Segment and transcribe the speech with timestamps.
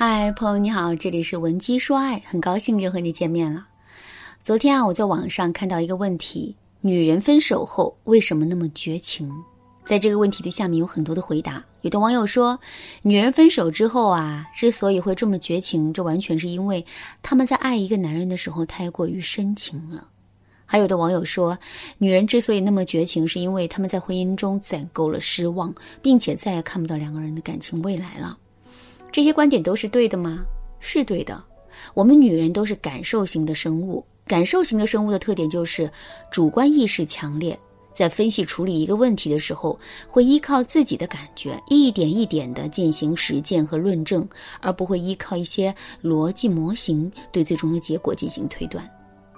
[0.00, 3.66] 嗨，朋友你好，这里是文姬说爱，很高兴又和你见面了。
[4.44, 9.28] 昨天啊，我在网上看到一个问题：女人分手后为什么那么绝情？
[9.84, 11.64] 在这个问题的下面有很多的回答。
[11.80, 12.56] 有的网友说，
[13.02, 16.86] 女人分手之后啊，之所以会这么绝情，这完全是因为
[17.20, 20.06] 他们在爱一个男人的时候太过于深情了。
[20.64, 21.58] 还有的网友说，
[21.98, 28.38] 女人之所以那么绝情，是因为他们在婚姻中攒够了失望，并且再也看不到两个人的感情未来了。
[29.10, 30.44] 这些观点都是对的吗？
[30.80, 31.42] 是对的。
[31.94, 35.90] 我们女人都是感受型的生物，感受型的生物的特点就是
[36.30, 37.58] 主观意识强烈，
[37.94, 44.28] 在分析处理一个问题的时候，会依靠自己的感觉，一点一点地进行实践和论证，
[44.60, 48.88] 而不会依靠一些逻辑模型对最终的结果进行推断。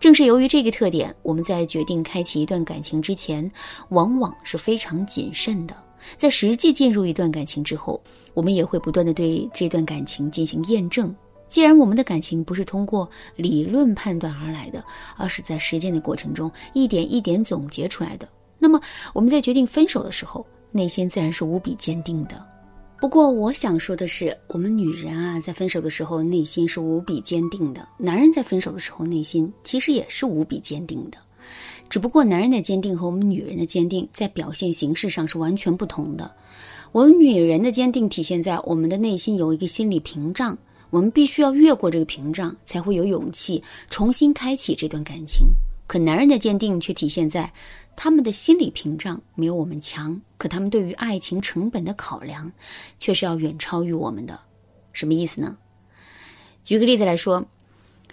[0.00, 3.50] 正是由于这个特点，我们在决定开启一段感情之前，
[3.88, 5.74] 往往是非常谨慎的。
[6.16, 8.00] 在实际进入一段感情之后，
[8.32, 11.14] 我们也会不断的对这段感情进行验证。
[11.48, 14.82] 既然我们的感情不是通过理论判断而来的，
[15.16, 18.80] 而是在实践的过程中一点一点总结出来的，那么
[19.12, 22.44] 我们在决定分手的时候，内心自然是无比坚定的。
[23.00, 31.18] 不过，我想说的是，我们女人啊，在分手的时候内心是无比坚定的；男人在分手的时候内心其实也是无比坚定的。
[31.88, 36.30] 只不过，男人的坚定和我们女人的坚定在表现形式上是完全不同的。
[36.90, 40.56] 我们女人的坚定体现在我们的内心有一个心理屏障，
[40.90, 45.46] 我们必须要越过这个屏障，才会有勇气重新开启这段感情。
[45.86, 47.52] 可男人的坚定却体现在
[47.94, 52.50] 他们的心理屏障没有我们强，可他们对于爱情成本的考量
[52.98, 54.40] 却是要远超于我们的。
[54.92, 55.56] 什么意思呢？
[56.64, 57.44] 举个例子来说，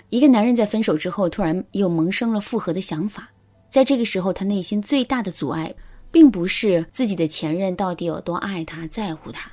[0.09, 3.31] 一个男人在分手之后，突然又萌生了复合的想法。
[3.71, 5.73] 在这个时候，他内心最大的阻碍，
[6.11, 9.49] 并不是自己的前任到底有多爱他、在乎他，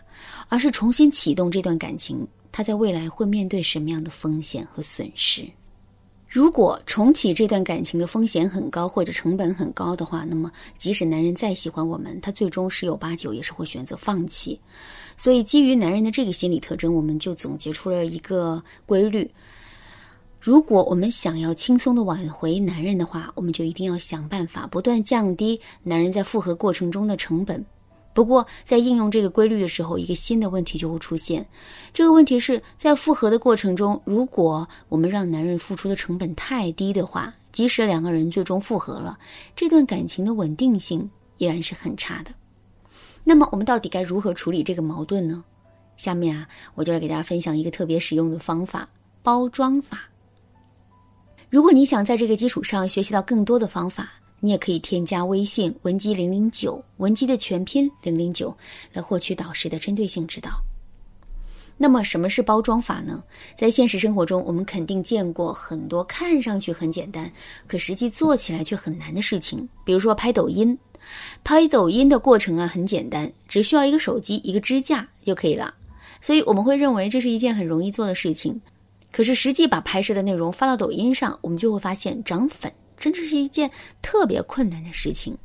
[0.49, 5.49] 而是重新启动这段感情，他在未来会面对什么样的风险和损失？
[6.27, 14.61] 如果重启这段感情的风险很高或者成本很高的话，那么即使男人再喜欢我们，他最终十有八九也是会选择放弃。
[15.17, 19.31] 所以，基于男人的这个心理特征，我们就总结出了一个规律。
[20.41, 27.65] 如果我们想要轻松的挽回男人的话，我们就一定要想办法不断降低男人在复合过程中的成本。
[28.15, 31.47] 不过，在应用这个规律的时候，一个新的问题就会出现。
[31.93, 39.19] 这个问题是在复合的过程中，如果我们让男人付出的成本太低的话，即使两个人最终复合了，
[39.55, 42.31] 这段感情的稳定性依然是很差的。
[43.23, 45.45] 那么，我们到底该如何处理这个矛盾呢？
[45.97, 48.89] 下面啊，我就来给大家分享一个特别实用的方法——
[49.23, 50.09] 包装法。
[51.51, 58.55] 如果你想在这个基础上学习到更多的方法，你也可以添加微信文姬零零九，文姬的全拼零零九，
[58.93, 60.51] 来获取导师的针对性指导。
[61.79, 63.23] 那么，什么是包装法呢？
[63.57, 67.33] 在现实生活中，我们肯定见过很多看上去很简单，
[67.67, 69.67] 可实际做起来却很难的事情。
[69.85, 70.77] 比如说拍抖音，
[71.45, 75.73] 拍抖音的过程啊很简单，只需要一个手机、一个支架就可以了，
[76.21, 78.61] 所以我们会认为这是一件很容易做的事情。
[79.11, 83.71] 可是，实际把拍摄的内容发到抖音上，我们就会发现涨粉真的是一件
[84.03, 85.37] 特别困难的事情。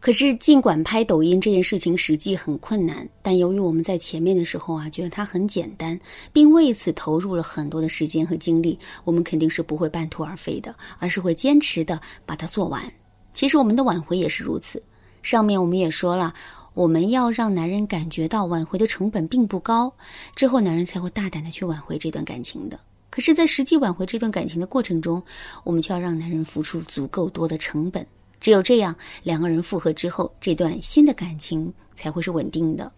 [0.00, 6.00] 可是，尽管拍抖音这件事情实际很困难，但由于我们在前面的时候啊，觉得它很简单，
[6.32, 12.82] 并为此投入了很多的时间和精力，我们肯定是不会半途而废的，而是会坚持的把它做完。
[13.34, 14.82] 其实，我们的挽回也是如此。
[15.22, 16.32] 上面我们也说了。
[16.74, 19.92] 我们要让男人感觉到挽回的成本并不高，
[20.36, 22.78] 之后男人才会大胆的去挽回这段感情的。
[23.10, 25.20] 可是，在实际挽回这段感情的过程中，
[25.64, 28.06] 我们就要让男人付出足够多的成本。
[28.38, 28.94] 只有这样，
[29.24, 32.90] 两个人复合之后，这段新的感情才会是稳定的。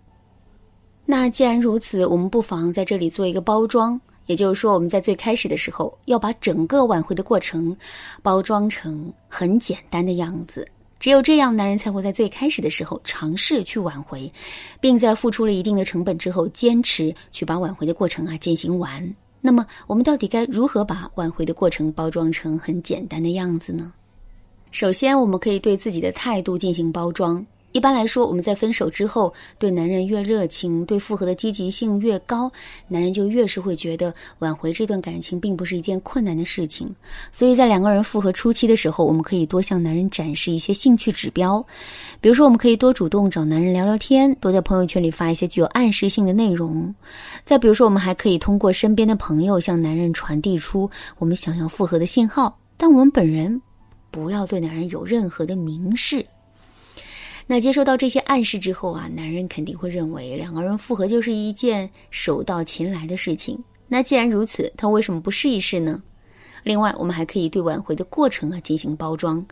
[1.06, 7.74] 那既然如此，我们不妨在这里做一个包装，也就是说，我们在最开始的时候要把整个挽回的过程
[8.22, 10.68] 包装成很简单的样子。
[11.02, 14.32] 只有这样，男人才会在最开始的时候尝试去挽回，
[14.80, 19.12] 并在付出了一定的成本之后，坚持去把挽回的过程啊进行完。
[19.40, 23.92] 那么，我们到底该如何把挽回的过程包装成很简单的样子呢？
[24.70, 27.44] 首先，我们可以对自己的态度进行包装。
[27.72, 32.50] 一般来说，我们在分手之后，对男人越热情，对复合的积极性越高，
[32.86, 36.94] 男人就越是会觉得挽回这段感情并不是一件困难的事情。
[37.32, 41.64] 所以在两个人复合初期的时候，我们可以多向男人展示一些兴趣指标，
[42.20, 46.94] 比如说，我们可以多主动找男人聊聊天，多在朋友圈里发一些具有暗示性的内容。
[47.44, 53.60] 再比如说，我们还可以通过身边的朋友向男人传递出我们想要复合的信号，但我们本人
[54.10, 56.24] 不要对男人有任何的明示。
[57.52, 63.62] 那接收到这些暗示之后啊，男人肯定会认为两个人复合就是一件手到擒来的事情。
[63.88, 66.02] 那既然如此，他为什么不试一试呢？
[66.62, 69.46] 另外，我们还可以对挽回的过程啊进行包装。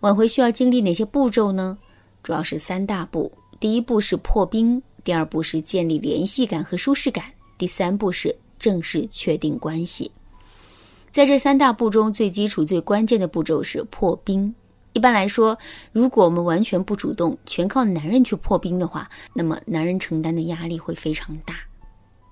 [0.00, 1.78] 挽回需要经历哪些步骤呢？
[2.24, 3.30] 主要是三大步：
[3.60, 7.26] 第一步是破冰，第二步是建立联系感和舒适感，
[7.56, 10.10] 第三步是正式确定关系。
[11.12, 14.52] 在这三大步中，最基础、最关键的步骤是破冰。
[14.98, 15.56] 一般来说，
[15.92, 21.54] 如果我们完全不主动，全靠男人去破冰的话，那么男人承担的压力会非常大。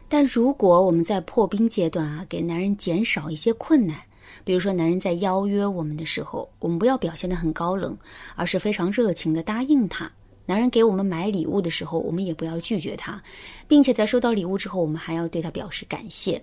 [0.09, 3.97] 但如果我们在破冰阶段啊，给男人减少一些困难，
[4.43, 7.97] 比如说男人在邀约我们的时候，我们不要表现得很高冷，
[8.35, 10.11] 而是非常热情地答应他。
[10.45, 13.23] 男人给我们买礼物的时候，我们也不要拒绝他，
[13.69, 16.43] 并且在收到礼物之后，我们还要对他表示感谢。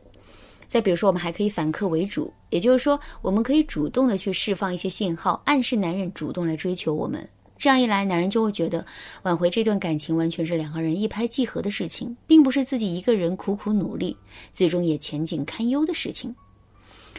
[0.73, 7.29] 再比如说，我们还可以反客为主，也就是说，我们可以主动的去释放一些信号，暗示男人主动来追求我们。
[7.59, 8.83] 这样一来，男人就会觉得
[9.21, 14.17] 挽回这段感情完全是两个人一拍即合的事情，并不是自己一个人苦苦努力，
[14.51, 16.35] 最终也前景堪忧的事情。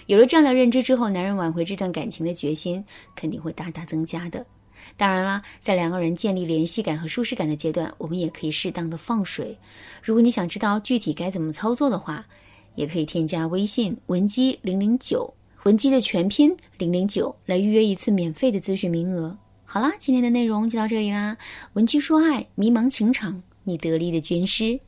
[0.06, 2.84] 有了这样的认知之后，男人挽回这段感情的决心
[3.14, 4.44] 肯定会大大增加的。
[4.96, 9.56] 当然啦，在两个人建立联系感和舒适感的阶段，我们也可以适当的放水。
[10.02, 12.26] 如果你想知道具体该怎么操作的话，
[12.74, 15.32] 也可以添加微信文姬零零九，
[15.64, 19.36] 文姬的全拼零零九，来预约一次免费的咨询名额。
[19.64, 21.36] 好啦，今天的内容就到这里啦。
[21.72, 24.80] 文姬说爱，迷茫情场，你得力的军师。